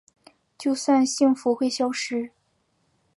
[0.57, 2.31] 就算幸福会消失